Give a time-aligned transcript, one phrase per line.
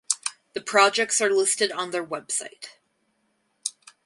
[0.53, 2.69] The projects are listed on their website.